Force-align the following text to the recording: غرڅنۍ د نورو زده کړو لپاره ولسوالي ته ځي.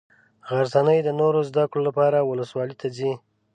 غرڅنۍ 0.49 0.99
د 1.03 1.09
نورو 1.19 1.39
زده 1.49 1.63
کړو 1.71 1.81
لپاره 1.87 2.27
ولسوالي 2.29 2.75
ته 2.81 2.87
ځي. 2.97 3.11